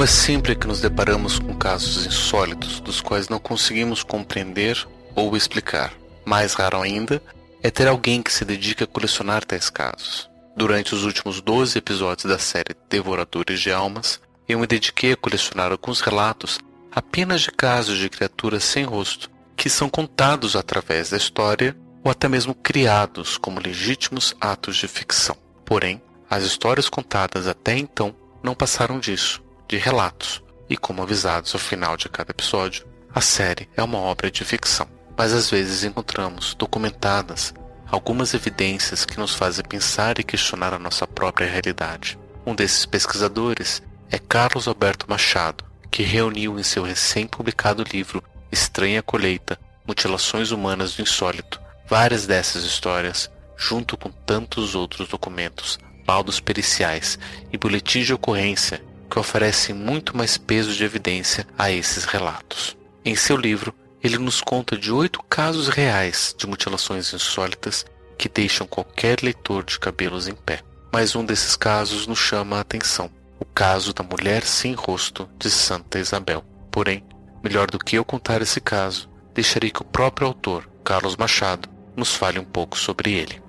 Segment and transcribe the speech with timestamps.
[0.00, 5.36] Não é sempre que nos deparamos com casos insólitos dos quais não conseguimos compreender ou
[5.36, 5.92] explicar.
[6.24, 7.22] Mais raro ainda
[7.62, 10.26] é ter alguém que se dedique a colecionar tais casos.
[10.56, 14.18] Durante os últimos 12 episódios da série Devoradores de Almas,
[14.48, 16.58] eu me dediquei a colecionar alguns relatos
[16.90, 22.26] apenas de casos de criaturas sem rosto, que são contados através da história ou até
[22.26, 25.36] mesmo criados como legítimos atos de ficção.
[25.62, 31.60] Porém, as histórias contadas até então não passaram disso, de relatos, e como avisados ao
[31.60, 32.84] final de cada episódio,
[33.14, 34.88] a série é uma obra de ficção.
[35.16, 37.54] Mas às vezes encontramos documentadas
[37.88, 42.18] algumas evidências que nos fazem pensar e questionar a nossa própria realidade.
[42.44, 49.56] Um desses pesquisadores é Carlos Alberto Machado, que reuniu em seu recém-publicado livro Estranha Colheita
[49.86, 57.20] Mutilações Humanas do Insólito várias dessas histórias, junto com tantos outros documentos, laudos periciais
[57.52, 62.76] e boletins de ocorrência que oferecem muito mais peso de evidência a esses relatos.
[63.04, 67.84] Em seu livro, ele nos conta de oito casos reais de mutilações insólitas
[68.16, 70.60] que deixam qualquer leitor de cabelos em pé.
[70.92, 75.50] Mas um desses casos nos chama a atenção: o caso da mulher sem rosto de
[75.50, 76.44] Santa Isabel.
[76.70, 77.04] Porém,
[77.42, 82.14] melhor do que eu contar esse caso, deixarei que o próprio autor, Carlos Machado, nos
[82.14, 83.42] fale um pouco sobre ele.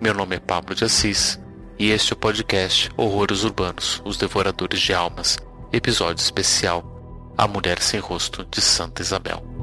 [0.00, 1.38] Meu nome é Pablo de Assis
[1.84, 5.36] e este é o podcast Horrores Urbanos Os Devoradores de Almas,
[5.70, 6.82] episódio especial
[7.36, 9.53] A Mulher Sem Rosto de Santa Isabel.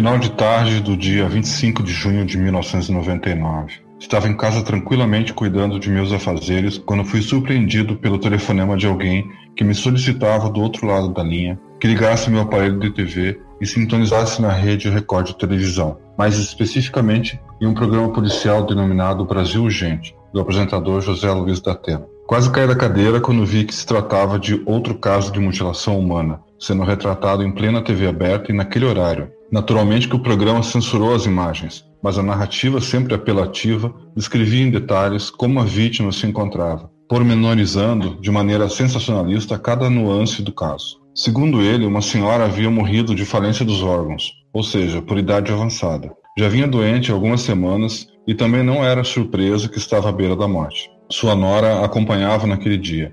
[0.00, 3.82] Final de tarde do dia 25 de junho de 1999.
[3.98, 9.28] Estava em casa tranquilamente cuidando de meus afazeres quando fui surpreendido pelo telefonema de alguém
[9.54, 13.66] que me solicitava do outro lado da linha que ligasse meu aparelho de TV e
[13.66, 20.16] sintonizasse na rede Record de televisão, mais especificamente em um programa policial denominado Brasil Urgente,
[20.32, 22.06] do apresentador José Luiz da Atena.
[22.26, 26.40] Quase caí da cadeira quando vi que se tratava de outro caso de mutilação humana,
[26.58, 29.30] sendo retratado em plena TV aberta e naquele horário.
[29.50, 35.30] Naturalmente que o programa censurou as imagens, mas a narrativa sempre apelativa descrevia em detalhes
[35.30, 41.00] como a vítima se encontrava, pormenorizando de maneira sensacionalista cada nuance do caso.
[41.14, 46.12] Segundo ele, uma senhora havia morrido de falência dos órgãos, ou seja, por idade avançada.
[46.38, 50.46] Já vinha doente algumas semanas e também não era surpresa que estava à beira da
[50.46, 53.12] morte sua nora acompanhava naquele dia.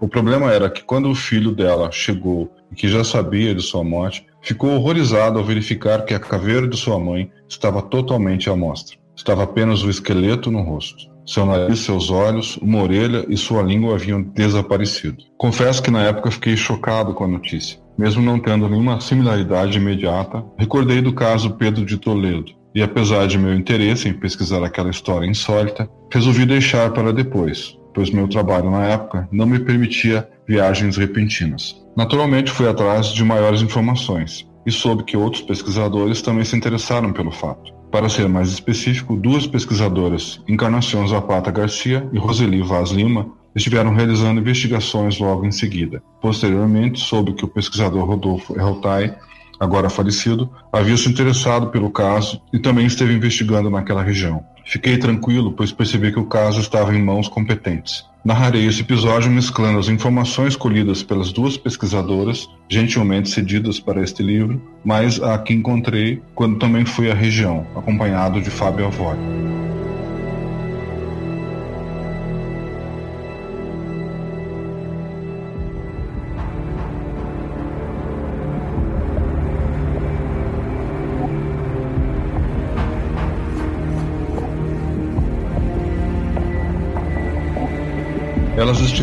[0.00, 3.82] O problema era que quando o filho dela chegou e que já sabia de sua
[3.82, 8.96] morte, ficou horrorizado ao verificar que a caveira de sua mãe estava totalmente à mostra.
[9.16, 11.08] Estava apenas o esqueleto no rosto.
[11.26, 15.22] Seu nariz, seus olhos, uma orelha e sua língua haviam desaparecido.
[15.36, 17.78] Confesso que na época fiquei chocado com a notícia.
[17.98, 23.36] Mesmo não tendo nenhuma similaridade imediata, recordei do caso Pedro de Toledo, e apesar de
[23.36, 28.84] meu interesse em pesquisar aquela história insólita, resolvi deixar para depois, pois meu trabalho na
[28.84, 31.76] época não me permitia viagens repentinas.
[31.98, 37.32] Naturalmente fui atrás de maiores informações e soube que outros pesquisadores também se interessaram pelo
[37.32, 37.74] fato.
[37.90, 44.40] Para ser mais específico, duas pesquisadoras, Encarnação Zapata Garcia e Roseli Vaz Lima, estiveram realizando
[44.40, 46.00] investigações logo em seguida.
[46.22, 49.16] Posteriormente, soube que o pesquisador Rodolfo Errotai
[49.58, 54.44] agora falecido, havia se interessado pelo caso e também esteve investigando naquela região.
[54.68, 58.04] Fiquei tranquilo, pois percebi que o caso estava em mãos competentes.
[58.22, 64.60] Narrarei esse episódio mesclando as informações colhidas pelas duas pesquisadoras, gentilmente cedidas para este livro,
[64.84, 69.18] mas a que encontrei quando também fui à região, acompanhado de Fábio Avori.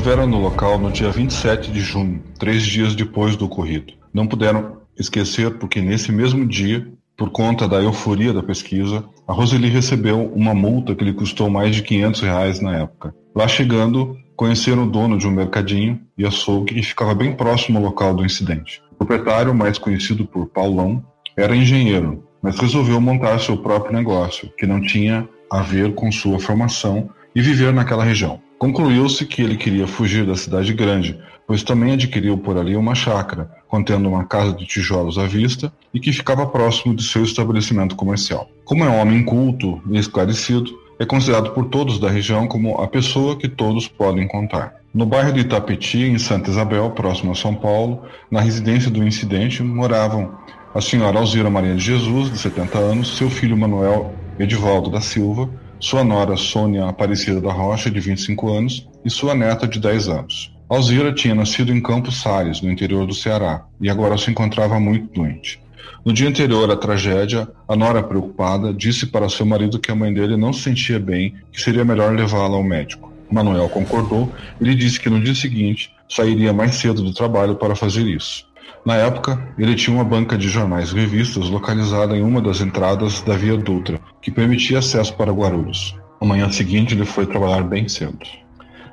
[0.06, 3.94] Estiveram no local no dia 27 de junho, três dias depois do ocorrido.
[4.14, 6.88] Não puderam esquecer porque nesse mesmo dia,
[7.18, 11.76] por conta da euforia da pesquisa, a Roseli recebeu uma multa que lhe custou mais
[11.76, 13.16] de 500 reais na época.
[13.36, 17.86] Lá chegando, conheceram o dono de um mercadinho e açougue que ficava bem próximo ao
[17.86, 18.84] local do incidente.
[18.92, 21.04] O proprietário, mais conhecido por Paulão,
[21.36, 26.38] era engenheiro, mas resolveu montar seu próprio negócio, que não tinha a ver com sua
[26.38, 28.45] formação e viver naquela região.
[28.58, 33.52] Concluiu-se que ele queria fugir da cidade grande, pois também adquiriu por ali uma chácara,
[33.68, 38.50] contendo uma casa de tijolos à vista e que ficava próximo de seu estabelecimento comercial.
[38.64, 42.88] Como é um homem culto e esclarecido, é considerado por todos da região como a
[42.88, 44.76] pessoa que todos podem contar.
[44.94, 49.62] No bairro de Itapeti, em Santa Isabel, próximo a São Paulo, na residência do incidente,
[49.62, 50.32] moravam
[50.74, 55.50] a senhora Alzira Maria de Jesus, de 70 anos, seu filho Manuel Edivaldo da Silva,
[55.86, 60.52] sua nora Sônia Aparecida da Rocha, de 25 anos, e sua neta de 10 anos.
[60.68, 65.14] Alzira tinha nascido em Campos Sales, no interior do Ceará, e agora se encontrava muito
[65.14, 65.62] doente.
[66.04, 70.12] No dia anterior à tragédia, a nora, preocupada, disse para seu marido que a mãe
[70.12, 73.14] dele não se sentia bem, que seria melhor levá-la ao médico.
[73.32, 77.76] Manuel concordou e lhe disse que no dia seguinte sairia mais cedo do trabalho para
[77.76, 78.44] fazer isso.
[78.86, 83.20] Na época, ele tinha uma banca de jornais e revistas localizada em uma das entradas
[83.22, 85.96] da Via Dutra, que permitia acesso para Guarulhos.
[86.22, 88.20] Na manhã seguinte, ele foi trabalhar bem cedo.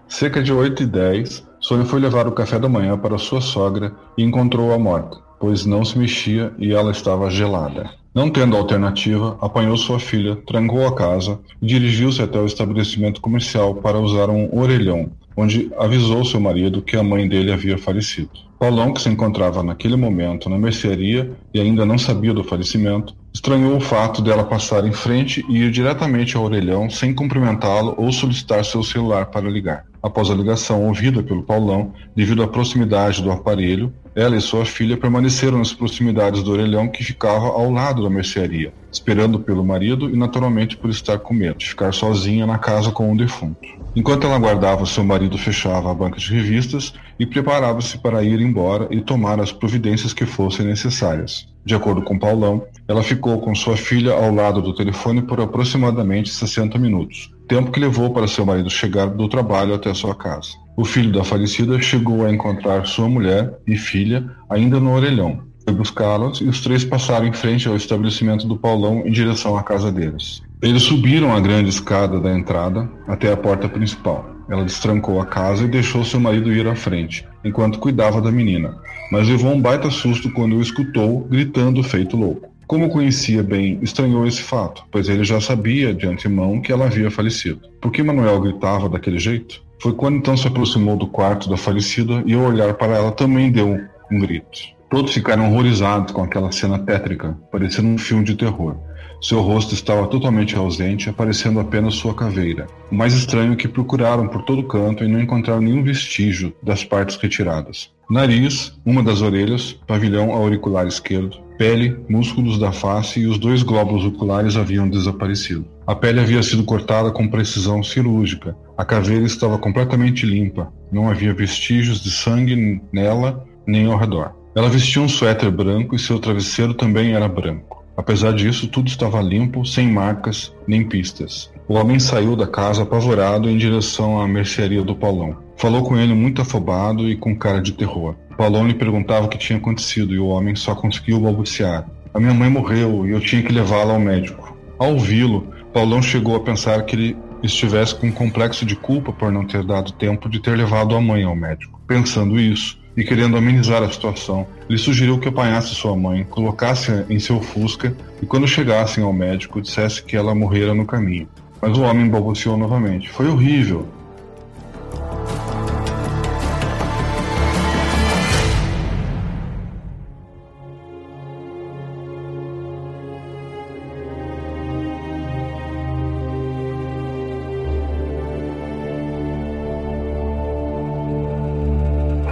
[0.08, 3.94] Cerca de 8 e 10, Sônia foi levar o café da manhã para sua sogra
[4.16, 7.90] e encontrou-a morta, pois não se mexia e ela estava gelada.
[8.14, 13.74] Não tendo alternativa, apanhou sua filha, trancou a casa e dirigiu-se até o estabelecimento comercial
[13.74, 18.30] para usar um orelhão, onde avisou seu marido que a mãe dele havia falecido.
[18.58, 23.76] Paulão, que se encontrava naquele momento na mercearia e ainda não sabia do falecimento, estranhou
[23.76, 28.64] o fato dela passar em frente e ir diretamente ao orelhão sem cumprimentá-lo ou solicitar
[28.64, 29.84] seu celular para ligar.
[30.02, 34.96] Após a ligação ouvida pelo Paulão, devido à proximidade do aparelho, ela e sua filha
[34.96, 40.16] permaneceram nas proximidades do orelhão que ficava ao lado da mercearia, esperando pelo marido e
[40.16, 43.66] naturalmente por estar com medo de ficar sozinha na casa com o defunto.
[43.96, 48.88] Enquanto ela aguardava, seu marido fechava a banca de revistas e preparava-se para ir embora
[48.90, 51.51] e tomar as providências que fossem necessárias.
[51.64, 56.30] De acordo com Paulão, ela ficou com sua filha ao lado do telefone por aproximadamente
[56.30, 60.50] 60 minutos, tempo que levou para seu marido chegar do trabalho até sua casa.
[60.76, 65.40] O filho da falecida chegou a encontrar sua mulher e filha ainda no orelhão.
[65.64, 69.62] Foi buscá-las e os três passaram em frente ao estabelecimento do Paulão em direção à
[69.62, 70.42] casa deles.
[70.60, 74.28] Eles subiram a grande escada da entrada até a porta principal.
[74.48, 78.76] Ela destrancou a casa e deixou seu marido ir à frente, enquanto cuidava da menina,
[79.12, 82.48] mas levou um baita susto quando o escutou gritando feito louco.
[82.66, 87.10] Como conhecia bem, estranhou esse fato, pois ele já sabia de antemão que ela havia
[87.10, 87.60] falecido.
[87.78, 89.62] Por que Manuel gritava daquele jeito?
[89.82, 93.52] Foi quando então se aproximou do quarto da falecida e ao olhar para ela também
[93.52, 93.78] deu
[94.10, 94.48] um grito.
[94.88, 98.76] Todos ficaram horrorizados com aquela cena tétrica, parecendo um filme de terror.
[99.22, 102.66] Seu rosto estava totalmente ausente, aparecendo apenas sua caveira.
[102.90, 106.84] O mais estranho é que procuraram por todo canto e não encontraram nenhum vestígio das
[106.84, 107.88] partes retiradas.
[108.10, 114.04] Nariz, uma das orelhas, pavilhão auricular esquerdo, pele, músculos da face e os dois glóbulos
[114.04, 115.64] oculares haviam desaparecido.
[115.86, 118.56] A pele havia sido cortada com precisão cirúrgica.
[118.76, 120.72] A caveira estava completamente limpa.
[120.90, 124.32] Não havia vestígios de sangue nela nem ao redor.
[124.56, 127.81] Ela vestia um suéter branco e seu travesseiro também era branco.
[127.96, 131.52] Apesar disso, tudo estava limpo, sem marcas nem pistas.
[131.68, 135.36] O homem saiu da casa apavorado em direção à mercearia do Paulão.
[135.56, 138.14] Falou com ele muito afobado e com cara de terror.
[138.36, 141.86] Paulão lhe perguntava o que tinha acontecido e o homem só conseguiu balbuciar.
[142.12, 144.56] A minha mãe morreu e eu tinha que levá-la ao médico.
[144.78, 149.30] Ao ouvi-lo, Paulão chegou a pensar que ele estivesse com um complexo de culpa por
[149.30, 151.80] não ter dado tempo de ter levado a mãe ao médico.
[151.86, 157.18] Pensando isso, e querendo amenizar a situação, ele sugeriu que apanhasse sua mãe, colocasse-a em
[157.18, 161.28] seu fusca e quando chegassem ao médico dissesse que ela morrera no caminho.
[161.60, 163.08] Mas o homem balbuciou novamente.
[163.10, 163.86] Foi horrível.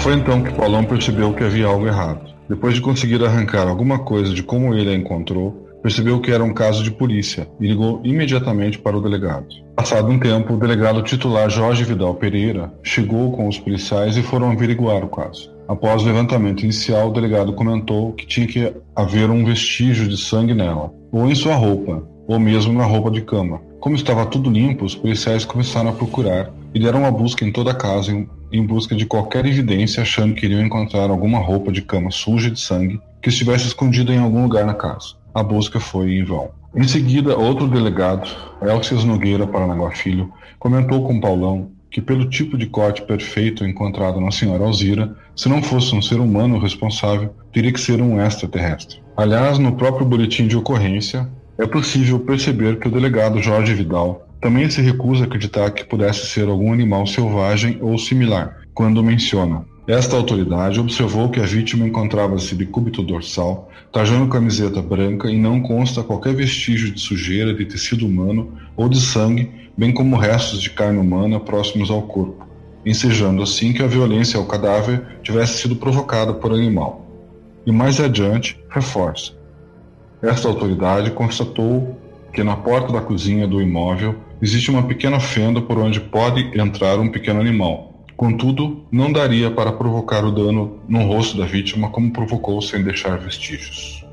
[0.00, 2.20] Foi então que Paulão percebeu que havia algo errado.
[2.48, 6.54] Depois de conseguir arrancar alguma coisa de como ele a encontrou, percebeu que era um
[6.54, 9.46] caso de polícia e ligou imediatamente para o delegado.
[9.76, 14.50] Passado um tempo, o delegado titular Jorge Vidal Pereira chegou com os policiais e foram
[14.50, 15.52] averiguar o caso.
[15.68, 20.54] Após o levantamento inicial, o delegado comentou que tinha que haver um vestígio de sangue
[20.54, 23.60] nela, ou em sua roupa, ou mesmo na roupa de cama.
[23.80, 27.70] Como estava tudo limpo, os policiais começaram a procurar e deram uma busca em toda
[27.70, 28.12] a casa
[28.52, 32.60] em busca de qualquer evidência, achando que iriam encontrar alguma roupa de cama suja de
[32.60, 35.14] sangue que estivesse escondida em algum lugar na casa.
[35.32, 36.50] A busca foi em vão.
[36.76, 38.28] Em seguida, outro delegado,
[38.60, 44.30] Elcias Nogueira Paranaguá Filho, comentou com Paulão que, pelo tipo de corte perfeito encontrado na
[44.30, 49.00] senhora Alzira, se não fosse um ser humano responsável, teria que ser um extraterrestre.
[49.16, 51.28] Aliás, no próprio boletim de ocorrência,
[51.60, 56.26] é possível perceber que o delegado Jorge Vidal também se recusa a acreditar que pudesse
[56.26, 59.66] ser algum animal selvagem ou similar, quando menciona.
[59.86, 65.60] Esta autoridade observou que a vítima encontrava-se de cúbito dorsal, trajando camiseta branca e não
[65.60, 70.70] consta qualquer vestígio de sujeira de tecido humano ou de sangue bem como restos de
[70.70, 72.46] carne humana próximos ao corpo,
[72.86, 77.06] ensejando assim que a violência ao cadáver tivesse sido provocada por animal.
[77.66, 79.39] E mais adiante, reforça.
[80.22, 81.96] Esta autoridade constatou
[82.32, 86.98] que na porta da cozinha do imóvel existe uma pequena fenda por onde pode entrar
[86.98, 88.04] um pequeno animal.
[88.16, 93.18] Contudo, não daria para provocar o dano no rosto da vítima como provocou sem deixar
[93.18, 94.04] vestígios.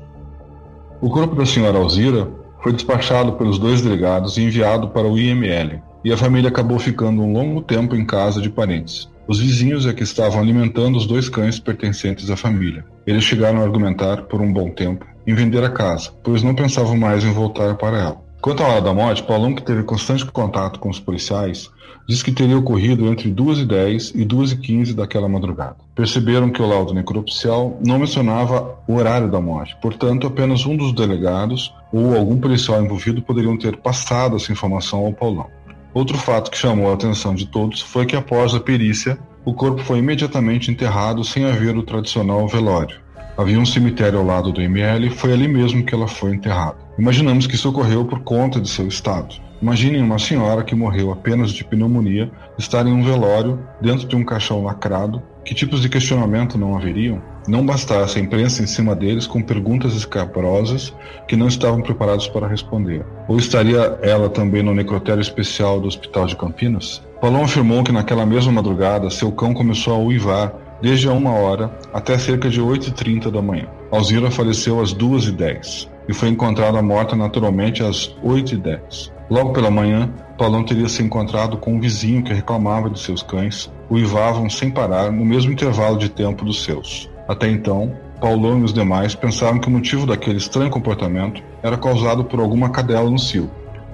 [0.98, 2.26] O corpo da senhora Alzira
[2.62, 7.20] foi despachado pelos dois delegados e enviado para o IML, e a família acabou ficando
[7.20, 9.10] um longo tempo em casa de parentes.
[9.28, 12.82] Os vizinhos é que estavam alimentando os dois cães pertencentes à família.
[13.06, 16.96] Eles chegaram a argumentar por um bom tempo em vender a casa, pois não pensavam
[16.96, 18.20] mais em voltar para ela.
[18.40, 21.68] Quanto à hora da morte, Paulão, que teve constante contato com os policiais,
[22.08, 25.76] diz que teria ocorrido entre 2 e 10 e 2 e 15 daquela madrugada.
[25.94, 30.94] Perceberam que o laudo necropsial não mencionava o horário da morte, portanto, apenas um dos
[30.94, 35.50] delegados ou algum policial envolvido poderiam ter passado essa informação ao Paulão.
[35.92, 39.82] Outro fato que chamou a atenção de todos foi que após a perícia, o corpo
[39.82, 43.07] foi imediatamente enterrado sem haver o tradicional velório.
[43.38, 46.74] Havia um cemitério ao lado do ML e foi ali mesmo que ela foi enterrada.
[46.98, 49.36] Imaginamos que isso ocorreu por conta de seu estado.
[49.62, 54.24] Imaginem uma senhora que morreu apenas de pneumonia estar em um velório dentro de um
[54.24, 55.22] caixão lacrado.
[55.44, 57.22] Que tipos de questionamento não haveriam?
[57.46, 60.92] Não bastasse a imprensa em cima deles com perguntas escabrosas
[61.28, 63.06] que não estavam preparados para responder.
[63.28, 67.00] Ou estaria ela também no necrotério especial do Hospital de Campinas?
[67.20, 71.70] Paulão afirmou que naquela mesma madrugada seu cão começou a uivar desde a uma hora
[71.92, 73.66] até cerca de 8h30 da manhã.
[73.90, 79.12] Alzira faleceu às 2h10 e foi encontrada morta naturalmente às 8h10.
[79.30, 83.70] Logo pela manhã, Paulão teria se encontrado com um vizinho que reclamava de seus cães,
[83.90, 87.10] uivavam sem parar no mesmo intervalo de tempo dos seus.
[87.26, 92.24] Até então, Paulão e os demais pensaram que o motivo daquele estranho comportamento era causado
[92.24, 93.50] por alguma cadela no cio.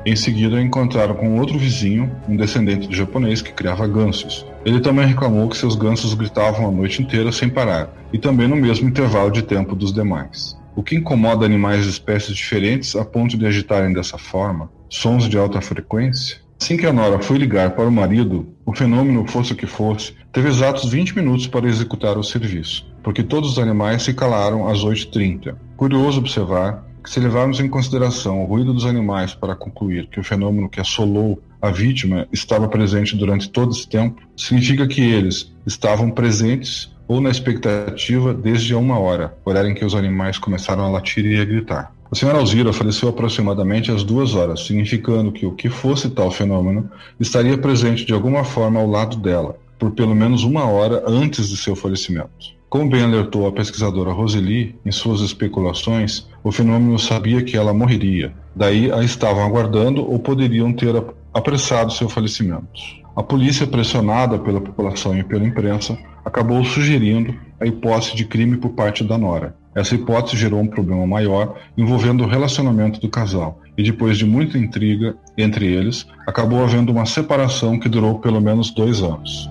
[0.06, 4.44] Em seguida, encontraram com outro vizinho, um descendente de japonês que criava gansos.
[4.62, 8.54] Ele também reclamou que seus gansos gritavam a noite inteira sem parar, e também no
[8.54, 10.58] mesmo intervalo de tempo dos demais.
[10.76, 15.38] O que incomoda animais de espécies diferentes a ponto de agitarem dessa forma, sons de
[15.38, 16.37] alta frequência?
[16.61, 20.14] Assim que a Nora foi ligar para o marido, o fenômeno, fosse o que fosse,
[20.32, 24.80] teve exatos 20 minutos para executar o serviço, porque todos os animais se calaram às
[24.80, 25.54] 8h30.
[25.76, 30.68] Curioso observar se levarmos em consideração o ruído dos animais para concluir que o fenômeno
[30.68, 36.92] que assolou a vítima estava presente durante todo esse tempo, significa que eles estavam presentes
[37.08, 41.25] ou na expectativa desde a uma hora, horário em que os animais começaram a latir
[41.25, 41.92] e a gritar.
[42.11, 46.90] A senhora Alzira faleceu aproximadamente às duas horas, significando que o que fosse tal fenômeno
[47.18, 51.56] estaria presente de alguma forma ao lado dela, por pelo menos uma hora antes de
[51.56, 52.54] seu falecimento.
[52.68, 58.34] Como bem alertou a pesquisadora Roseli em suas especulações, o fenômeno sabia que ela morreria,
[58.54, 60.94] daí a estavam aguardando ou poderiam ter
[61.32, 62.68] apressado seu falecimento.
[63.16, 68.70] A polícia, pressionada pela população e pela imprensa, acabou sugerindo a hipótese de crime por
[68.70, 69.56] parte da Nora.
[69.74, 74.58] Essa hipótese gerou um problema maior envolvendo o relacionamento do casal, e depois de muita
[74.58, 79.50] intriga entre eles, acabou havendo uma separação que durou pelo menos dois anos.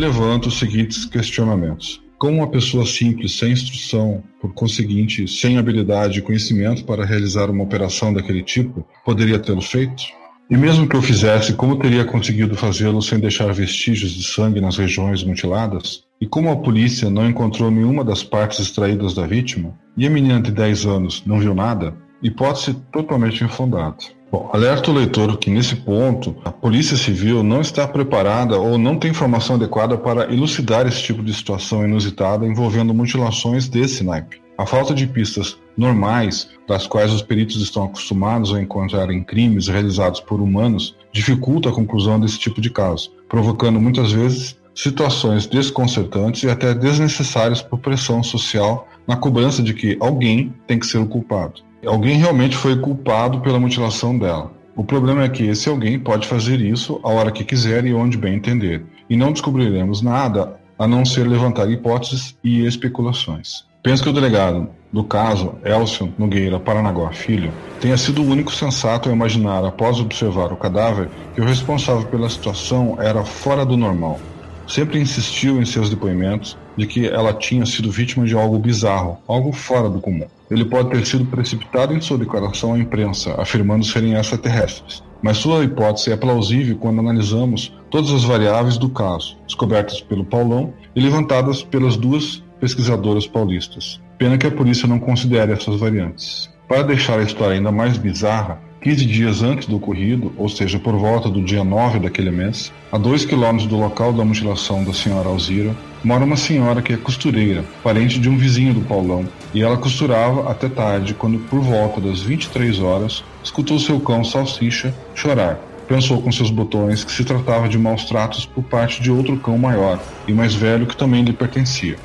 [0.00, 2.02] Aqui levanto os seguintes questionamentos.
[2.18, 7.64] Como uma pessoa simples, sem instrução, por conseguinte, sem habilidade e conhecimento para realizar uma
[7.64, 10.04] operação daquele tipo, poderia tê-lo feito?
[10.48, 14.78] E mesmo que eu fizesse, como teria conseguido fazê-lo sem deixar vestígios de sangue nas
[14.78, 16.02] regiões mutiladas?
[16.18, 19.78] E como a polícia não encontrou nenhuma das partes extraídas da vítima?
[19.98, 21.94] E a menina de 10 anos não viu nada?
[22.22, 23.98] Hipótese totalmente infundada.
[24.30, 28.96] Bom, alerta o leitor que nesse ponto a Polícia Civil não está preparada ou não
[28.96, 34.40] tem informação adequada para elucidar esse tipo de situação inusitada envolvendo mutilações desse naipe.
[34.56, 39.66] A falta de pistas normais, das quais os peritos estão acostumados a encontrar em crimes
[39.66, 46.44] realizados por humanos, dificulta a conclusão desse tipo de caso, provocando muitas vezes situações desconcertantes
[46.44, 51.06] e até desnecessárias por pressão social na cobrança de que alguém tem que ser o
[51.06, 51.68] culpado.
[51.86, 54.52] Alguém realmente foi culpado pela mutilação dela.
[54.76, 58.18] O problema é que esse alguém pode fazer isso a hora que quiser e onde
[58.18, 63.64] bem entender, e não descobriremos nada a não ser levantar hipóteses e especulações.
[63.82, 69.08] Penso que o delegado do caso, Elcio Nogueira Paranaguá Filho, tenha sido o único sensato
[69.08, 74.20] a imaginar, após observar o cadáver, que o responsável pela situação era fora do normal.
[74.66, 79.52] Sempre insistiu em seus depoimentos de que ela tinha sido vítima de algo bizarro, algo
[79.52, 80.26] fora do comum.
[80.50, 85.02] Ele pode ter sido precipitado em sua declaração à imprensa, afirmando serem extraterrestres.
[85.22, 90.72] Mas sua hipótese é plausível quando analisamos todas as variáveis do caso, descobertas pelo Paulão
[90.96, 94.00] e levantadas pelas duas pesquisadoras paulistas.
[94.16, 96.50] Pena que a polícia não considere essas variantes.
[96.66, 100.94] Para deixar a história ainda mais bizarra, 15 dias antes do ocorrido, ou seja, por
[100.94, 105.28] volta do dia 9 daquele mês, a 2 quilômetros do local da mutilação da senhora
[105.28, 109.76] Alzira, mora uma senhora que é costureira, parente de um vizinho do Paulão, e ela
[109.76, 115.58] costurava até tarde, quando por volta das 23 horas, escutou seu cão Salsicha chorar.
[115.86, 119.58] Pensou com seus botões que se tratava de maus tratos por parte de outro cão
[119.58, 121.96] maior e mais velho que também lhe pertencia.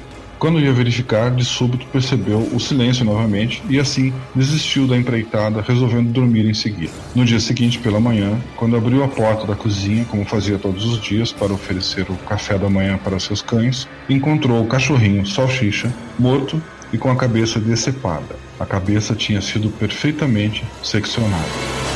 [0.46, 6.12] Quando ia verificar, de súbito percebeu o silêncio novamente e assim desistiu da empreitada, resolvendo
[6.12, 6.92] dormir em seguida.
[7.16, 11.02] No dia seguinte, pela manhã, quando abriu a porta da cozinha, como fazia todos os
[11.02, 16.62] dias para oferecer o café da manhã para seus cães, encontrou o cachorrinho Salsicha morto
[16.94, 18.36] e com a cabeça decepada.
[18.60, 21.95] A cabeça tinha sido perfeitamente seccionada.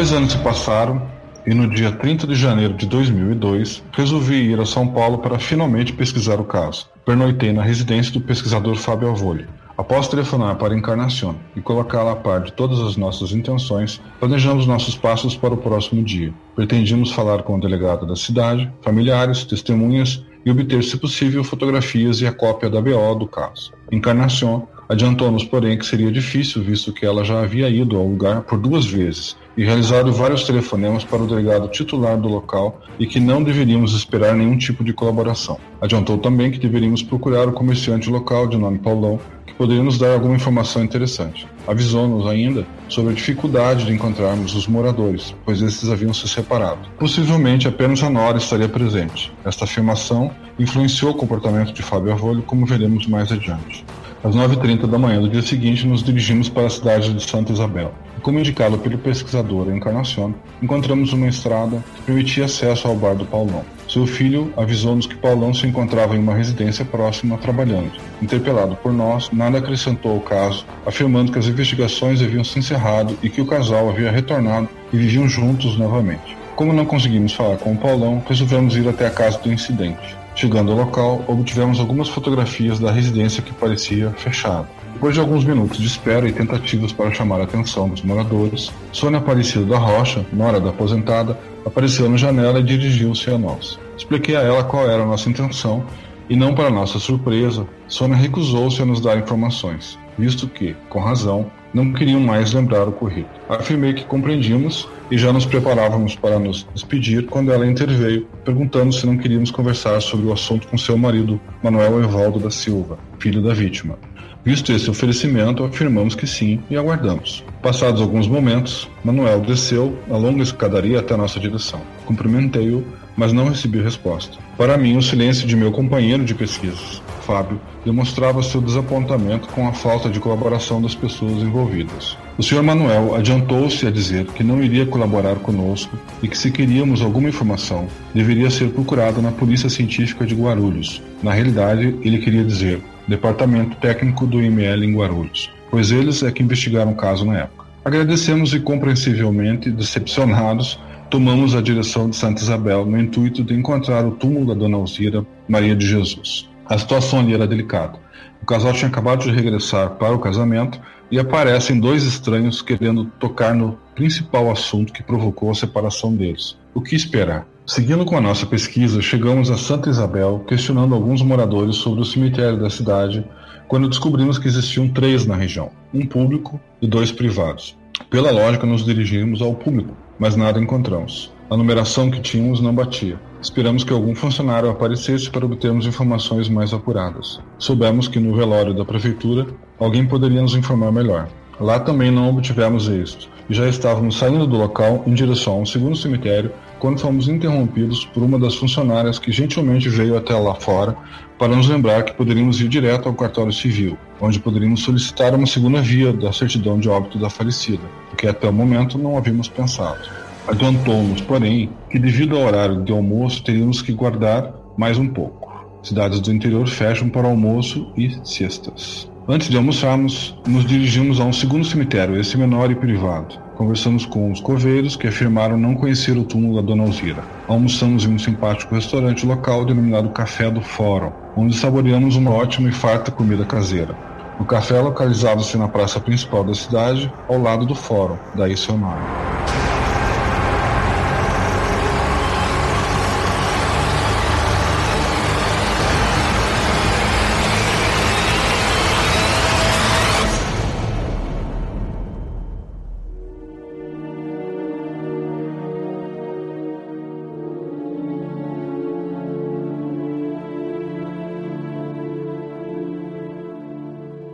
[0.00, 1.02] Dois anos se passaram
[1.46, 5.92] e no dia 30 de janeiro de 2002 resolvi ir a São Paulo para finalmente
[5.92, 6.88] pesquisar o caso.
[7.04, 9.46] Pernoitei na residência do pesquisador Fábio Avoli.
[9.76, 14.96] Após telefonar para Encarnação e colocá-la a par de todas as nossas intenções, planejamos nossos
[14.96, 16.32] passos para o próximo dia.
[16.56, 22.26] Pretendíamos falar com o delegado da cidade, familiares, testemunhas e obter, se possível, fotografias e
[22.26, 23.70] a cópia da BO do caso.
[23.92, 28.58] Encarnação adiantou-nos, porém, que seria difícil, visto que ela já havia ido ao lugar por
[28.58, 33.42] duas vezes e realizado vários telefonemas para o delegado titular do local e que não
[33.42, 35.58] deveríamos esperar nenhum tipo de colaboração.
[35.82, 40.14] Adiantou também que deveríamos procurar o comerciante local de nome Paulão, que poderia nos dar
[40.14, 41.46] alguma informação interessante.
[41.66, 46.88] Avisou-nos ainda sobre a dificuldade de encontrarmos os moradores, pois esses haviam se separado.
[46.98, 49.30] Possivelmente apenas a Nora estaria presente.
[49.44, 53.84] Esta afirmação influenciou o comportamento de Fábio Arvolho, como veremos mais adiante.
[54.24, 57.92] Às 9h30 da manhã do dia seguinte, nos dirigimos para a cidade de Santa Isabel.
[58.22, 63.64] Como indicado pelo pesquisador Encarnacion, encontramos uma estrada que permitia acesso ao bar do Paulão.
[63.88, 67.92] Seu filho avisou-nos que Paulão se encontrava em uma residência próxima trabalhando.
[68.20, 73.30] Interpelado por nós, nada acrescentou ao caso, afirmando que as investigações haviam se encerrado e
[73.30, 76.36] que o casal havia retornado e viviam juntos novamente.
[76.54, 80.14] Como não conseguimos falar com o Paulão, resolvemos ir até a casa do incidente.
[80.34, 84.68] Chegando ao local, obtivemos algumas fotografias da residência que parecia fechada.
[85.00, 89.18] Depois de alguns minutos de espera e tentativas para chamar a atenção dos moradores, Sônia
[89.18, 93.80] Aparecida da Rocha, nora da aposentada, apareceu na janela e dirigiu-se a nós.
[93.96, 95.86] Expliquei a ela qual era a nossa intenção
[96.28, 101.50] e, não para nossa surpresa, Sônia recusou-se a nos dar informações, visto que, com razão,
[101.72, 103.30] não queriam mais lembrar o ocorrido.
[103.48, 109.06] Afirmei que compreendíamos e já nos preparávamos para nos despedir quando ela interveio, perguntando se
[109.06, 113.54] não queríamos conversar sobre o assunto com seu marido, Manuel Evaldo da Silva, filho da
[113.54, 113.98] vítima.
[114.42, 117.44] Visto esse oferecimento, afirmamos que sim e aguardamos.
[117.62, 121.82] Passados alguns momentos, Manuel desceu a longa escadaria até nossa direção.
[122.06, 122.82] Cumprimentei-o,
[123.14, 124.38] mas não recebi resposta.
[124.56, 129.74] Para mim, o silêncio de meu companheiro de pesquisas, Fábio, demonstrava seu desapontamento com a
[129.74, 132.16] falta de colaboração das pessoas envolvidas.
[132.38, 132.62] O Sr.
[132.62, 137.88] Manuel adiantou-se a dizer que não iria colaborar conosco e que se queríamos alguma informação,
[138.14, 141.02] deveria ser procurada na Polícia Científica de Guarulhos.
[141.22, 146.44] Na realidade, ele queria dizer Departamento Técnico do IML em Guarulhos, pois eles é que
[146.44, 147.66] investigaram o caso na época.
[147.84, 150.78] Agradecemos e compreensivelmente decepcionados
[151.10, 155.26] tomamos a direção de Santa Isabel no intuito de encontrar o túmulo da Dona Alzira
[155.48, 156.48] Maria de Jesus.
[156.64, 157.98] A situação ali era delicada.
[158.40, 163.52] O casal tinha acabado de regressar para o casamento e aparecem dois estranhos querendo tocar
[163.56, 166.56] no principal assunto que provocou a separação deles.
[166.72, 167.44] O que esperar?
[167.70, 172.58] Seguindo com a nossa pesquisa, chegamos a Santa Isabel, questionando alguns moradores sobre o cemitério
[172.58, 173.24] da cidade,
[173.68, 177.78] quando descobrimos que existiam três na região, um público e dois privados.
[178.10, 181.32] Pela lógica, nos dirigimos ao público, mas nada encontramos.
[181.48, 183.20] A numeração que tínhamos não batia.
[183.40, 187.38] Esperamos que algum funcionário aparecesse para obtermos informações mais apuradas.
[187.56, 189.46] Soubemos que no velório da prefeitura
[189.78, 191.28] alguém poderia nos informar melhor.
[191.60, 195.66] Lá também não obtivemos êxito e já estávamos saindo do local em direção a um
[195.66, 196.50] segundo cemitério
[196.80, 200.96] quando fomos interrompidos por uma das funcionárias que gentilmente veio até lá fora
[201.38, 205.80] para nos lembrar que poderíamos ir direto ao cartório civil, onde poderíamos solicitar uma segunda
[205.80, 210.00] via da certidão de óbito da falecida, o que até o momento não havíamos pensado.
[210.48, 215.50] Adiantou-nos, porém, que devido ao horário de almoço teríamos que guardar mais um pouco.
[215.82, 219.08] Cidades do interior fecham para almoço e cestas.
[219.28, 223.49] Antes de almoçarmos, nos dirigimos a um segundo cemitério, esse menor e privado.
[223.60, 227.22] Conversamos com os coveiros que afirmaram não conhecer o túmulo da Dona Alzira.
[227.46, 232.72] Almoçamos em um simpático restaurante local denominado Café do Fórum, onde saboreamos uma ótima e
[232.72, 233.94] farta comida caseira.
[234.38, 239.02] O café localizava-se na praça principal da cidade, ao lado do fórum, daí seu nome.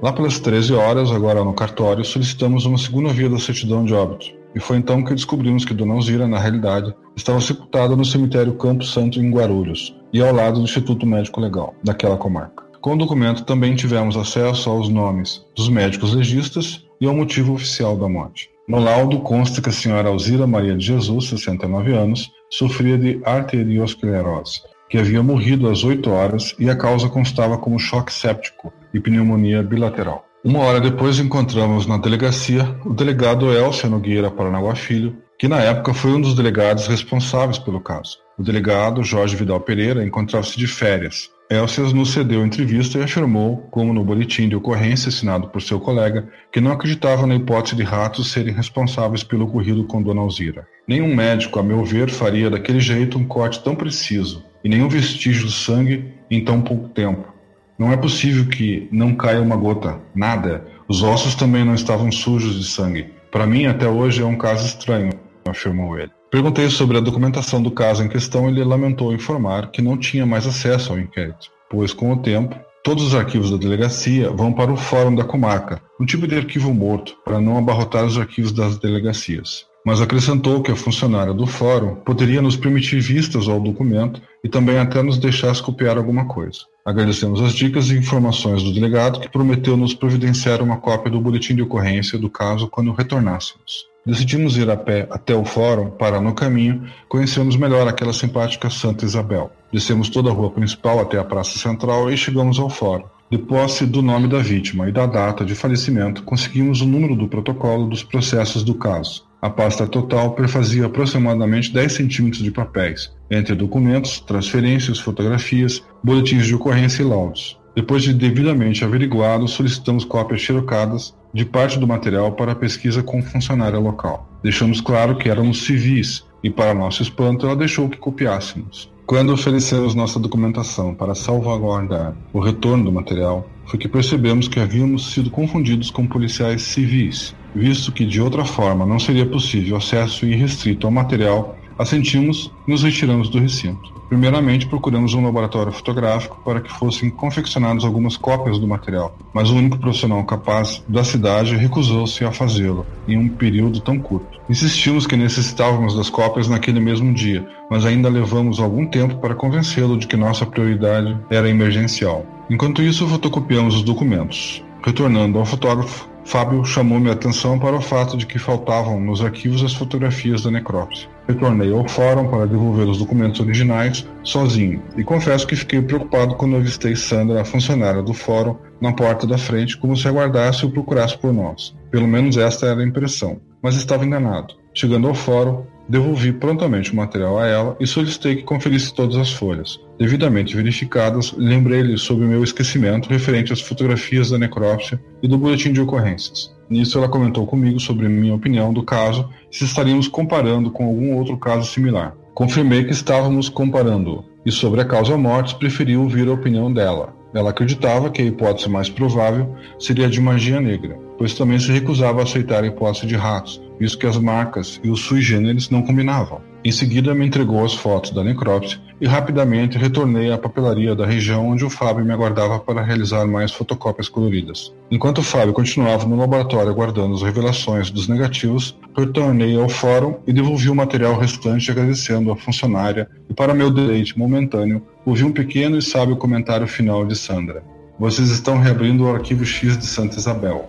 [0.07, 4.27] Lá pelas 13 horas, agora no cartório, solicitamos uma segunda via da certidão de óbito.
[4.55, 8.85] E foi então que descobrimos que Dona Alzira, na realidade, estava sepultada no cemitério Campo
[8.85, 12.63] Santo, em Guarulhos, e ao lado do Instituto Médico Legal, daquela comarca.
[12.81, 17.97] Com o documento também tivemos acesso aos nomes dos médicos legistas e ao motivo oficial
[17.97, 18.49] da morte.
[18.69, 24.61] No laudo consta que a senhora Alzira Maria de Jesus, 69 anos, sofria de arteriosclerose,
[24.89, 29.63] que havia morrido às 8 horas e a causa constava como choque séptico e pneumonia
[29.63, 30.25] bilateral.
[30.45, 35.93] Uma hora depois encontramos na delegacia o delegado Elcio Nogueira Paranaguá Filho, que na época
[35.93, 38.19] foi um dos delegados responsáveis pelo caso.
[38.39, 41.31] O delegado Jorge Vidal Pereira encontrava-se de férias.
[41.51, 46.29] Elcias nos cedeu entrevista e afirmou, como no boletim de ocorrência assinado por seu colega,
[46.51, 50.67] que não acreditava na hipótese de ratos serem responsáveis pelo ocorrido com Dona Alzira.
[50.89, 55.47] Nenhum médico, a meu ver, faria daquele jeito um corte tão preciso e nenhum vestígio
[55.47, 57.33] de sangue em tão pouco tempo.
[57.79, 60.67] Não é possível que não caia uma gota, nada.
[60.89, 63.13] Os ossos também não estavam sujos de sangue.
[63.31, 65.13] Para mim, até hoje, é um caso estranho,
[65.49, 66.11] afirmou ele.
[66.33, 70.27] Perguntei sobre a documentação do caso em questão e ele lamentou informar que não tinha
[70.27, 74.73] mais acesso ao inquérito, pois, com o tempo, todos os arquivos da delegacia vão para
[74.73, 78.79] o Fórum da Comarca, um tipo de arquivo morto, para não abarrotar os arquivos das
[78.79, 84.49] delegacias mas acrescentou que a funcionária do fórum poderia nos permitir vistas ao documento e
[84.49, 86.63] também até nos deixar copiar alguma coisa.
[86.85, 91.55] Agradecemos as dicas e informações do delegado que prometeu nos providenciar uma cópia do boletim
[91.55, 93.87] de ocorrência do caso quando retornássemos.
[94.05, 99.05] Decidimos ir a pé até o fórum para, no caminho, conhecermos melhor aquela simpática Santa
[99.05, 99.53] Isabel.
[99.73, 103.05] Descemos toda a rua principal até a Praça Central e chegamos ao fórum.
[103.31, 107.29] De posse do nome da vítima e da data de falecimento, conseguimos o número do
[107.29, 109.26] protocolo dos processos do caso.
[109.47, 116.55] A pasta total prefazia aproximadamente 10 centímetros de papéis, entre documentos, transferências, fotografias, boletins de
[116.57, 117.57] ocorrência e laudos.
[117.73, 123.79] Depois de devidamente averiguado, solicitamos cópias xerocadas de parte do material para pesquisa com funcionária
[123.79, 124.29] local.
[124.43, 128.91] Deixamos claro que éramos civis e, para nosso espanto, ela deixou que copiássemos.
[129.07, 135.13] Quando oferecemos nossa documentação para salvaguardar o retorno do material, foi que percebemos que havíamos
[135.13, 140.87] sido confundidos com policiais civis visto que de outra forma não seria possível acesso irrestrito
[140.87, 143.97] ao material, assentimos e nos retiramos do recinto.
[144.09, 149.57] Primeiramente, procuramos um laboratório fotográfico para que fossem confeccionadas algumas cópias do material, mas o
[149.57, 154.41] único profissional capaz da cidade recusou-se a fazê-lo em um período tão curto.
[154.49, 159.99] Insistimos que necessitávamos das cópias naquele mesmo dia, mas ainda levamos algum tempo para convencê-lo
[159.99, 162.25] de que nossa prioridade era emergencial.
[162.49, 164.63] Enquanto isso, fotocopiamos os documentos.
[164.85, 169.65] Retornando ao fotógrafo, Fábio chamou minha atenção para o fato de que faltavam nos arquivos
[169.65, 171.09] as fotografias da necrópsia.
[171.29, 176.57] Retornei ao fórum para devolver os documentos originais sozinho e confesso que fiquei preocupado quando
[176.57, 181.19] avistei Sandra, a funcionária do fórum, na porta da frente, como se aguardasse ou procurasse
[181.19, 181.75] por nós.
[181.91, 184.55] Pelo menos esta era a impressão, mas estava enganado.
[184.75, 189.33] Chegando ao fórum, Devolvi prontamente o material a ela e solicitei que conferisse todas as
[189.33, 189.79] folhas.
[189.99, 195.81] Devidamente verificadas, lembrei-lhe sobre meu esquecimento referente às fotografias da necrópsia e do boletim de
[195.81, 196.56] ocorrências.
[196.69, 201.17] Nisso, ela comentou comigo sobre minha opinião do caso e se estaríamos comparando com algum
[201.17, 202.15] outro caso similar.
[202.35, 207.15] Confirmei que estávamos comparando e sobre a causa mortes preferi ouvir a opinião dela.
[207.33, 212.21] Ela acreditava que a hipótese mais provável seria de magia negra, pois também se recusava
[212.21, 215.83] a aceitar a hipótese de ratos, visto que as marcas e os sui generis não
[215.83, 216.41] combinavam.
[216.65, 221.49] Em seguida, me entregou as fotos da necrópsia e rapidamente retornei à papelaria da região
[221.49, 224.75] onde o Fábio me aguardava para realizar mais fotocópias coloridas.
[224.91, 230.33] Enquanto o Fábio continuava no laboratório aguardando as revelações dos negativos, retornei ao fórum e
[230.33, 235.79] devolvi o material restante agradecendo à funcionária e, para meu deleite momentâneo, ouvi um pequeno
[235.79, 237.63] e sábio comentário final de Sandra.
[237.99, 240.69] Vocês estão reabrindo o arquivo X de Santa Isabel.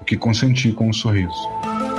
[0.00, 1.89] O que consenti com um sorriso.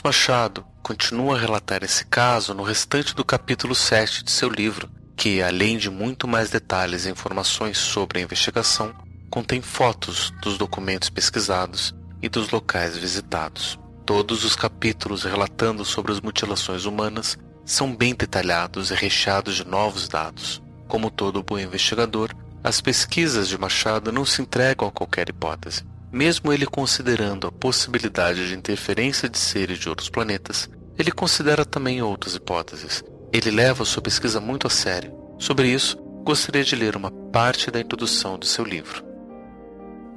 [0.00, 4.90] Carlos Machado continua a relatar esse caso no restante do capítulo 7 de seu livro,
[5.14, 8.94] que, além de muito mais detalhes e informações sobre a investigação,
[9.30, 13.78] contém fotos dos documentos pesquisados e dos locais visitados.
[14.06, 20.08] Todos os capítulos relatando sobre as mutilações humanas são bem detalhados e recheados de novos
[20.08, 20.62] dados.
[20.88, 22.34] Como todo bom investigador,
[22.64, 25.84] as pesquisas de Machado não se entregam a qualquer hipótese.
[26.12, 30.68] Mesmo ele considerando a possibilidade de interferência de seres de outros planetas,
[30.98, 33.04] ele considera também outras hipóteses.
[33.32, 35.14] Ele leva sua pesquisa muito a sério.
[35.38, 39.04] Sobre isso, gostaria de ler uma parte da introdução de seu livro.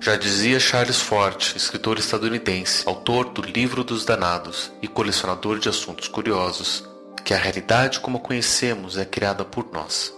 [0.01, 6.08] Já dizia Charles Fort, escritor estadunidense, autor do Livro dos Danados e colecionador de assuntos
[6.08, 6.84] curiosos,
[7.23, 10.12] que a realidade como a conhecemos é criada por nós.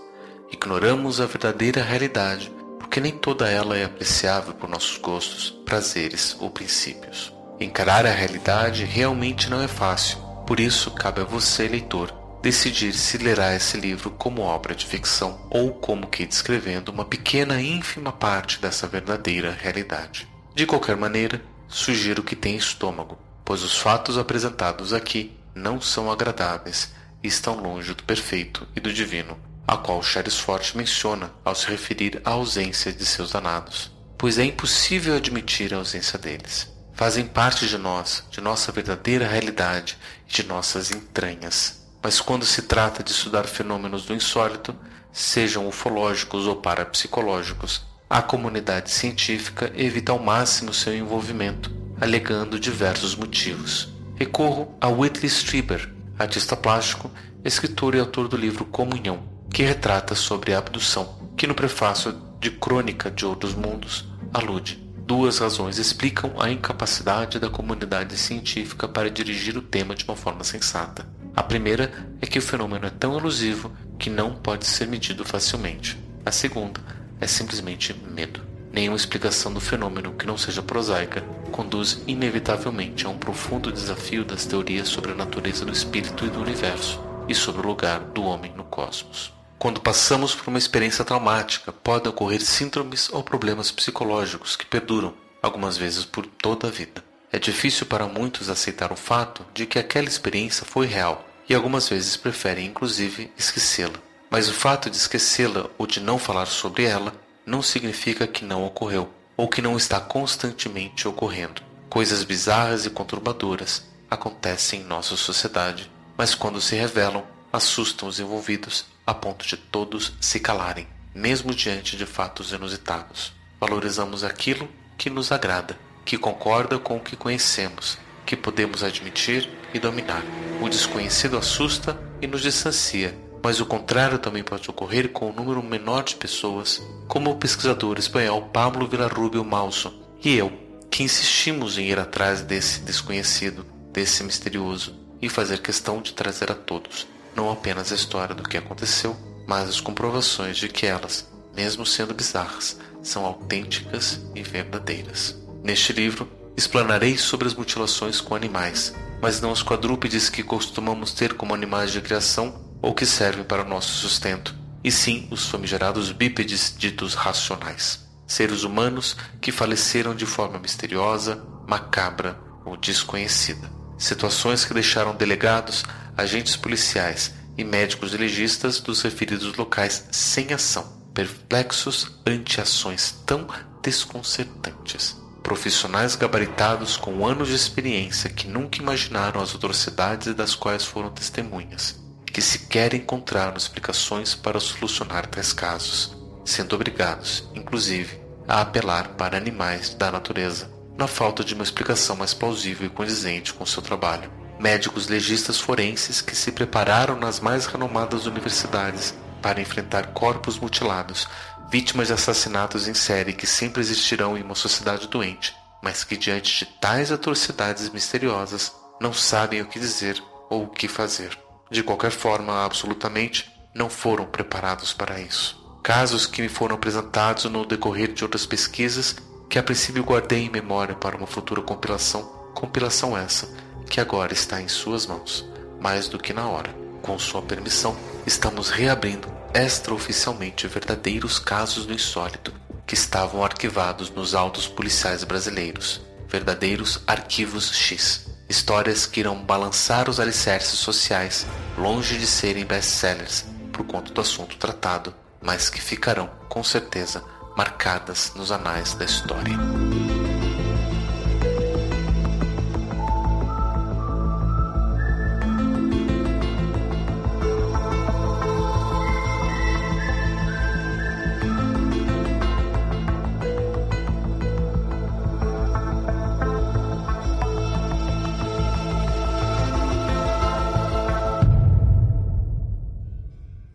[0.51, 2.51] Ignoramos a verdadeira realidade
[2.85, 7.33] porque nem toda ela é apreciável por nossos gostos, prazeres ou princípios.
[7.59, 13.17] Encarar a realidade realmente não é fácil, por isso cabe a você, leitor, decidir se
[13.17, 18.61] lerá esse livro como obra de ficção ou como que descrevendo uma pequena ínfima parte
[18.61, 20.27] dessa verdadeira realidade.
[20.53, 26.93] De qualquer maneira, sugiro que tenha estômago, pois os fatos apresentados aqui não são agradáveis
[27.23, 29.35] e estão longe do perfeito e do divino
[29.67, 35.15] a qual Fort menciona ao se referir à ausência de seus danados, pois é impossível
[35.15, 36.71] admitir a ausência deles.
[36.93, 39.97] Fazem parte de nós, de nossa verdadeira realidade
[40.29, 41.83] e de nossas entranhas.
[42.01, 44.75] Mas quando se trata de estudar fenômenos do insólito,
[45.11, 53.89] sejam ufológicos ou parapsicológicos, a comunidade científica evita ao máximo seu envolvimento, alegando diversos motivos.
[54.15, 57.09] Recorro a Whitley Strieber, artista plástico,
[57.43, 62.51] escritor e autor do livro Comunhão, que retrata sobre a abdução, que no prefácio de
[62.51, 64.83] Crônica de Outros Mundos alude.
[65.05, 70.43] Duas razões explicam a incapacidade da comunidade científica para dirigir o tema de uma forma
[70.43, 71.07] sensata.
[71.35, 75.97] A primeira é que o fenômeno é tão elusivo que não pode ser medido facilmente.
[76.25, 76.81] A segunda
[77.21, 78.41] é simplesmente medo.
[78.73, 84.45] Nenhuma explicação do fenômeno que não seja prosaica conduz inevitavelmente a um profundo desafio das
[84.45, 88.53] teorias sobre a natureza do espírito e do universo e sobre o lugar do homem
[88.55, 89.34] no cosmos.
[89.57, 95.77] Quando passamos por uma experiência traumática, podem ocorrer síndromes ou problemas psicológicos que perduram, algumas
[95.77, 97.03] vezes por toda a vida.
[97.31, 101.87] É difícil para muitos aceitar o fato de que aquela experiência foi real e algumas
[101.87, 103.99] vezes preferem inclusive esquecê-la.
[104.29, 107.13] Mas o fato de esquecê-la ou de não falar sobre ela
[107.45, 111.61] não significa que não ocorreu ou que não está constantemente ocorrendo.
[111.89, 118.85] Coisas bizarras e conturbadoras acontecem em nossa sociedade, mas quando se revelam, assustam os envolvidos
[119.05, 123.33] a ponto de todos se calarem, mesmo diante de fatos inusitados.
[123.59, 129.79] Valorizamos aquilo que nos agrada, que concorda com o que conhecemos, que podemos admitir e
[129.79, 130.23] dominar.
[130.61, 135.61] O desconhecido assusta e nos distancia, mas o contrário também pode ocorrer com um número
[135.61, 140.51] menor de pessoas, como o pesquisador espanhol Pablo Villarrubio Malso e eu,
[140.89, 146.55] que insistimos em ir atrás desse desconhecido, desse misterioso, e fazer questão de trazer a
[146.55, 149.15] todos não apenas a história do que aconteceu,
[149.47, 155.35] mas as comprovações de que elas, mesmo sendo bizarras, são autênticas e verdadeiras.
[155.63, 161.33] Neste livro, explanarei sobre as mutilações com animais, mas não os quadrúpedes que costumamos ter
[161.33, 166.11] como animais de criação ou que servem para o nosso sustento, e sim os famigerados
[166.11, 173.69] bípedes ditos racionais, seres humanos que faleceram de forma misteriosa, macabra ou desconhecida.
[173.97, 175.83] Situações que deixaram delegados
[176.17, 183.47] agentes policiais e médicos legistas dos referidos locais sem ação, perplexos ante ações tão
[183.81, 185.15] desconcertantes.
[185.41, 192.03] profissionais gabaritados com anos de experiência que nunca imaginaram as atrocidades das quais foram testemunhas,
[192.25, 199.93] que sequer encontraram explicações para solucionar tais casos, sendo obrigados, inclusive, a apelar para animais
[199.93, 204.31] da natureza, na falta de uma explicação mais plausível e condizente com seu trabalho.
[204.59, 211.27] Médicos legistas forenses que se prepararam nas mais renomadas universidades para enfrentar corpos mutilados,
[211.69, 215.53] vítimas de assassinatos em série que sempre existirão em uma sociedade doente,
[215.83, 220.87] mas que diante de tais atrocidades misteriosas não sabem o que dizer ou o que
[220.87, 221.37] fazer.
[221.69, 225.61] De qualquer forma, absolutamente, não foram preparados para isso.
[225.83, 229.15] Casos que me foram apresentados no decorrer de outras pesquisas
[229.49, 233.49] que a princípio guardei em memória para uma futura compilação, compilação essa
[233.89, 235.45] que agora está em suas mãos,
[235.79, 236.73] mais do que na hora.
[237.01, 242.53] Com sua permissão, estamos reabrindo extraoficialmente verdadeiros casos do insólito
[242.85, 248.25] que estavam arquivados nos autos policiais brasileiros, verdadeiros arquivos X.
[248.49, 254.57] Histórias que irão balançar os alicerces sociais, longe de serem best-sellers por conta do assunto
[254.57, 257.23] tratado, mas que ficarão, com certeza,
[257.55, 259.57] marcadas nos anais da história.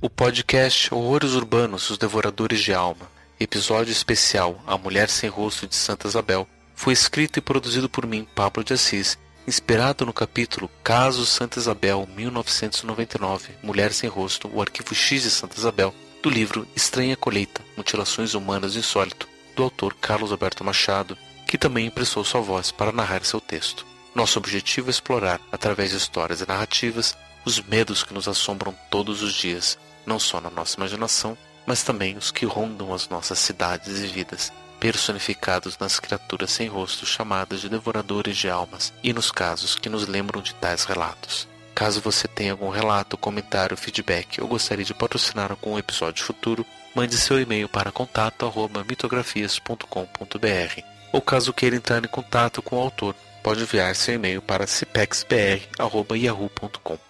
[0.02, 5.74] O podcast Horrores Urbanos, Os Devoradores de Alma, episódio especial A Mulher Sem Rosto de
[5.74, 11.24] Santa Isabel, foi escrito e produzido por mim, Pablo de Assis, inspirado no capítulo Caso
[11.24, 17.16] Santa Isabel 1999, Mulher Sem Rosto, o Arquivo X de Santa Isabel, do livro Estranha
[17.16, 19.26] Colheita, Mutilações Humanas Insólito,
[19.56, 23.86] do autor Carlos Alberto Machado, que também emprestou sua voz para narrar seu texto.
[24.14, 29.22] Nosso objetivo é explorar, através de histórias e narrativas, os medos que nos assombram todos
[29.22, 31.38] os dias, não só na nossa imaginação,
[31.70, 37.06] mas também os que rondam as nossas cidades e vidas, personificados nas criaturas sem rosto
[37.06, 41.46] chamadas de devoradores de almas e nos casos que nos lembram de tais relatos.
[41.72, 47.16] Caso você tenha algum relato, comentário, feedback ou gostaria de patrocinar algum episódio futuro, mande
[47.16, 50.82] seu e-mail para contato@mitografias.com.br.
[51.12, 57.09] Ou caso queira entrar em contato com o autor, pode enviar seu e-mail para cipexbr@yahoo.com.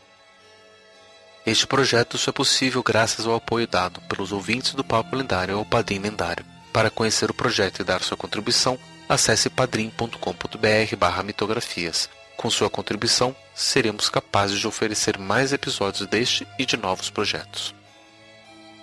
[1.47, 5.65] Este projeto só é possível graças ao apoio dado pelos ouvintes do Papo Lendário ao
[5.65, 6.45] Padim Lendário.
[6.71, 12.11] Para conhecer o projeto e dar sua contribuição, acesse padrim.com.br barra mitografias.
[12.37, 17.75] Com sua contribuição, seremos capazes de oferecer mais episódios deste e de novos projetos.